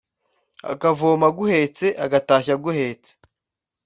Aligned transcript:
Akavoma 0.71 1.25
aguhetse, 1.31 1.85
Agatashya 2.05 2.51
aguhetse 2.57 3.11